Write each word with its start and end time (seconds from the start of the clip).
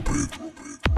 Drop. 0.00 0.93